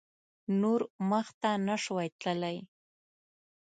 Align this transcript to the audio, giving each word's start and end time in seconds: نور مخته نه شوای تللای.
نور 0.61 0.81
مخته 1.09 1.49
نه 1.67 1.75
شوای 1.83 2.07
تللای. 2.21 2.57